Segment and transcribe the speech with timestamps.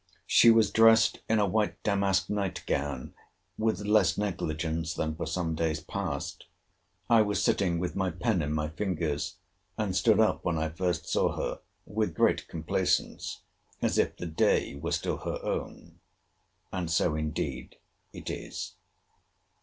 [0.25, 3.13] She was dressed in a white damask night gown,
[3.55, 6.45] with less negligence than for some days past.
[7.07, 9.35] I was sitting with my pen in my fingers;
[9.77, 13.41] and stood up when I first saw her, with great complaisance,
[13.79, 15.99] as if the day were still her own.
[16.71, 17.75] And so indeed
[18.11, 18.73] it is.